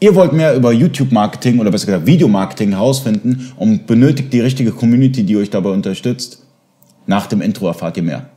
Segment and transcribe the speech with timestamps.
[0.00, 5.24] Ihr wollt mehr über YouTube-Marketing oder besser gesagt Videomarketing herausfinden und benötigt die richtige Community,
[5.24, 6.46] die euch dabei unterstützt.
[7.06, 8.30] Nach dem Intro erfahrt ihr mehr.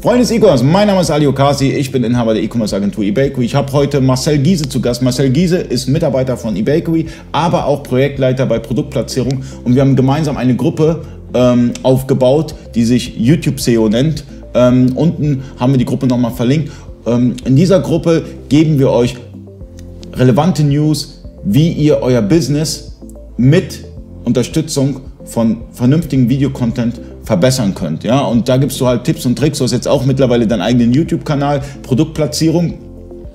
[0.00, 3.44] Freunde des E-Commerce, mein Name ist Ali Okasi, ich bin Inhaber der E-Commerce Agentur eBakery.
[3.44, 5.02] Ich habe heute Marcel Giese zu Gast.
[5.02, 10.36] Marcel Giese ist Mitarbeiter von eBakery, aber auch Projektleiter bei Produktplatzierung und wir haben gemeinsam
[10.36, 11.04] eine Gruppe
[11.34, 14.24] ähm, aufgebaut, die sich YouTube SEO nennt.
[14.54, 16.70] Ähm, unten haben wir die Gruppe nochmal verlinkt.
[17.06, 19.16] Ähm, in dieser Gruppe geben wir euch
[20.12, 22.98] relevante News, wie ihr euer Business
[23.36, 23.84] mit
[24.24, 28.04] Unterstützung von vernünftigem Videocontent verbessern könnt.
[28.04, 28.20] Ja?
[28.20, 29.58] Und da gibst du halt Tipps und Tricks.
[29.58, 32.74] Du hast jetzt auch mittlerweile deinen eigenen YouTube-Kanal, Produktplatzierung.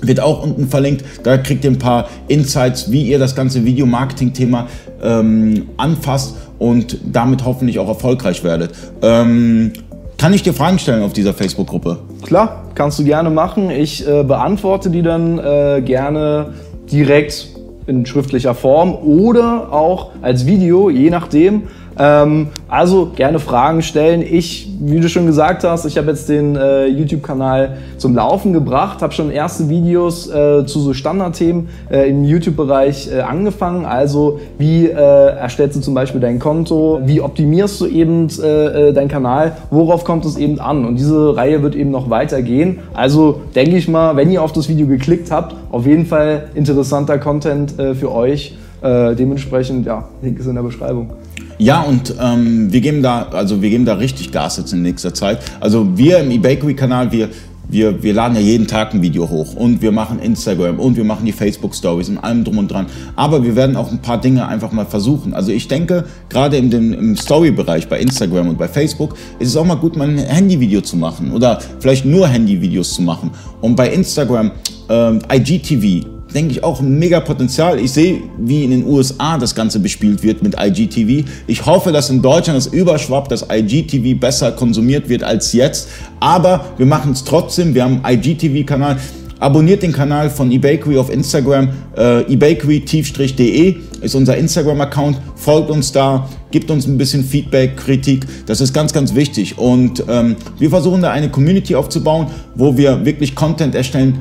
[0.00, 1.04] Wird auch unten verlinkt.
[1.24, 4.68] Da kriegt ihr ein paar Insights, wie ihr das ganze Video-Marketing-Thema
[5.02, 8.70] ähm, anfasst und damit hoffentlich auch erfolgreich werdet.
[9.02, 9.72] Ähm,
[10.18, 11.98] kann ich dir Fragen stellen auf dieser Facebook-Gruppe?
[12.22, 13.70] Klar, kannst du gerne machen.
[13.70, 16.54] Ich äh, beantworte die dann äh, gerne
[16.90, 17.48] direkt
[17.86, 21.62] in schriftlicher Form oder auch als Video, je nachdem.
[21.98, 24.22] Ähm, also gerne Fragen stellen.
[24.22, 29.02] Ich, wie du schon gesagt hast, ich habe jetzt den äh, YouTube-Kanal zum Laufen gebracht,
[29.02, 33.84] habe schon erste Videos äh, zu so Standardthemen äh, im YouTube-Bereich äh, angefangen.
[33.84, 39.08] Also wie äh, erstellst du zum Beispiel dein Konto, wie optimierst du eben äh, deinen
[39.08, 40.84] Kanal, worauf kommt es eben an?
[40.84, 42.78] Und diese Reihe wird eben noch weitergehen.
[42.94, 47.18] Also denke ich mal, wenn ihr auf das Video geklickt habt, auf jeden Fall interessanter
[47.18, 48.54] Content für euch.
[48.82, 51.10] Dementsprechend, ja, Link ist in der Beschreibung.
[51.58, 55.12] Ja, und ähm, wir geben da, also wir geben da richtig Gas jetzt in nächster
[55.12, 55.40] Zeit.
[55.58, 57.30] Also wir im eBakery-Kanal, wir,
[57.68, 61.02] wir, wir laden ja jeden Tag ein Video hoch und wir machen Instagram und wir
[61.02, 62.86] machen die Facebook-Stories und allem drum und dran.
[63.16, 65.34] Aber wir werden auch ein paar Dinge einfach mal versuchen.
[65.34, 69.66] Also ich denke, gerade im, im Story-Bereich bei Instagram und bei Facebook ist es auch
[69.66, 73.32] mal gut, mal ein Handyvideo zu machen oder vielleicht nur Handyvideos zu machen.
[73.60, 74.52] Und bei Instagram,
[74.88, 77.78] ähm, IGTV, denke ich, auch mega Potenzial.
[77.78, 81.26] Ich sehe, wie in den USA das Ganze bespielt wird mit IGTV.
[81.46, 85.88] Ich hoffe, dass in Deutschland es überschwappt, dass IGTV besser konsumiert wird als jetzt.
[86.20, 87.74] Aber wir machen es trotzdem.
[87.74, 88.98] Wir haben einen IGTV-Kanal.
[89.40, 91.68] Abonniert den Kanal von eBakery auf Instagram.
[91.96, 95.16] Äh, ebakery-de ist unser Instagram-Account.
[95.36, 98.26] Folgt uns da, gibt uns ein bisschen Feedback, Kritik.
[98.46, 99.56] Das ist ganz, ganz wichtig.
[99.56, 104.18] Und ähm, wir versuchen da eine Community aufzubauen, wo wir wirklich Content erstellen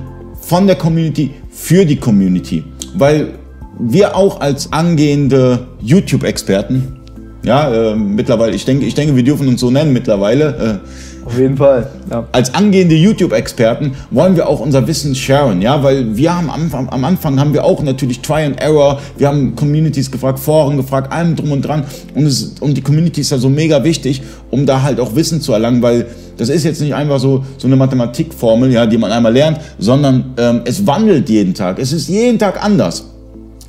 [0.48, 2.64] von der Community für die Community.
[2.96, 3.34] Weil
[3.80, 7.00] wir auch als angehende YouTube-Experten,
[7.44, 10.82] ja, äh, mittlerweile, ich denke, ich denke, wir dürfen uns so nennen mittlerweile.
[11.26, 11.92] Äh, Auf jeden Fall.
[12.10, 12.28] Ja.
[12.32, 16.90] Als angehende YouTube-Experten wollen wir auch unser Wissen sharen, ja, weil wir haben am Anfang,
[16.90, 21.12] am Anfang haben wir auch natürlich Try and Error, wir haben Communities gefragt, Foren gefragt,
[21.12, 21.84] allem drum und dran
[22.16, 25.42] und, es, und die Community ist ja so mega wichtig, um da halt auch Wissen
[25.42, 29.12] zu erlangen, weil das ist jetzt nicht einfach so, so eine Mathematikformel, ja, die man
[29.12, 31.80] einmal lernt, sondern ähm, es wandelt jeden Tag.
[31.80, 33.06] Es ist jeden Tag anders.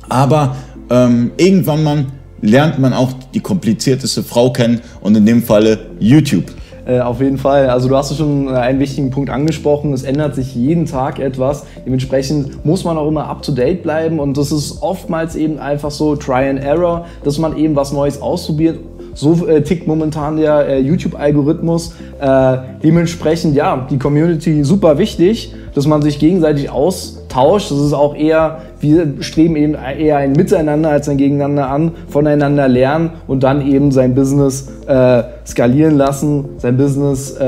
[0.07, 0.55] Aber
[0.89, 2.05] ähm, irgendwann mal
[2.41, 6.45] lernt man auch die komplizierteste Frau kennen und in dem Falle YouTube.
[6.89, 7.69] Äh, auf jeden Fall.
[7.69, 9.93] Also du hast schon äh, einen wichtigen Punkt angesprochen.
[9.93, 11.65] Es ändert sich jeden Tag etwas.
[11.85, 16.49] Dementsprechend muss man auch immer up-to-date bleiben und das ist oftmals eben einfach so Try
[16.49, 18.79] and Error, dass man eben was Neues ausprobiert
[19.19, 21.93] so äh, tickt momentan der äh, YouTube-Algorithmus.
[22.21, 27.69] Äh, dementsprechend, ja, die Community super wichtig, dass man sich gegenseitig austauscht.
[27.69, 32.69] Das ist auch eher, wir streben eben eher ein Miteinander als ein Gegeneinander an, voneinander
[32.69, 37.43] lernen und dann eben sein Business äh, skalieren lassen, sein Business äh,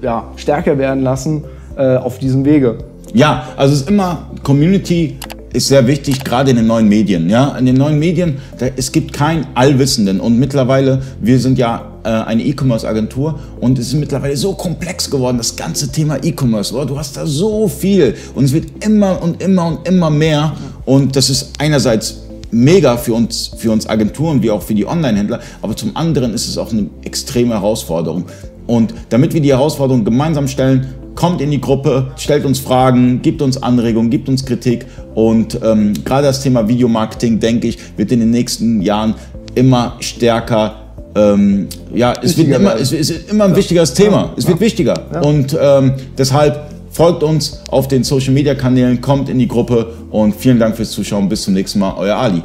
[0.00, 1.44] ja, stärker werden lassen
[1.76, 2.78] äh, auf diesem Wege.
[3.12, 5.18] Ja, also es ist immer Community
[5.54, 7.30] ist sehr wichtig, gerade in den neuen Medien.
[7.30, 7.56] Ja?
[7.56, 12.08] In den neuen Medien, da, es gibt keinen Allwissenden und mittlerweile, wir sind ja äh,
[12.08, 16.74] eine E-Commerce-Agentur und es ist mittlerweile so komplex geworden, das ganze Thema E-Commerce.
[16.86, 21.14] Du hast da so viel und es wird immer und immer und immer mehr und
[21.14, 25.76] das ist einerseits mega für uns, für uns Agenturen wie auch für die Online-Händler, aber
[25.76, 28.24] zum anderen ist es auch eine extreme Herausforderung.
[28.66, 33.42] Und damit wir die Herausforderung gemeinsam stellen, kommt in die Gruppe, stellt uns Fragen, gibt
[33.42, 34.86] uns Anregungen, gibt uns Kritik.
[35.14, 39.14] Und ähm, gerade das Thema Videomarketing, denke ich, wird in den nächsten Jahren
[39.54, 40.76] immer stärker.
[41.14, 43.56] Ähm, ja, es wird immer, es ist immer ein ja.
[43.56, 44.16] wichtigeres Thema.
[44.16, 44.34] Ja.
[44.36, 44.94] Es wird wichtiger.
[45.12, 45.20] Ja.
[45.20, 50.34] Und ähm, deshalb folgt uns auf den Social Media Kanälen, kommt in die Gruppe und
[50.34, 51.28] vielen Dank fürs Zuschauen.
[51.28, 51.94] Bis zum nächsten Mal.
[51.96, 52.42] Euer Ali.